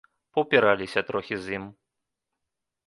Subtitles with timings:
[0.37, 1.65] Паўпіраліся трохі з ім.